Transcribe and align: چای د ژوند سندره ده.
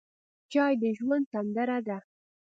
چای 0.51 0.73
د 0.81 0.83
ژوند 0.97 1.25
سندره 1.31 1.77
ده. 1.87 1.97